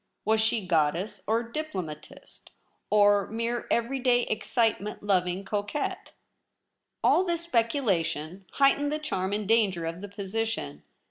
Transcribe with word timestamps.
Was 0.25 0.41
she 0.41 0.65
goddess 0.65 1.21
or 1.27 1.43
diplomatist, 1.43 2.49
or 2.89 3.27
mere 3.27 3.67
every 3.69 3.99
day 3.99 4.23
excitement 4.23 5.03
loving 5.03 5.45
coquette? 5.45 6.13
All 7.03 7.23
this 7.23 7.41
speculation 7.41 8.45
heightened 8.53 8.91
the 8.91 8.97
charm 8.97 9.31
and 9.31 9.47
danger 9.47 9.85
of 9.85 10.01
the 10.01 10.09
position. 10.09 10.81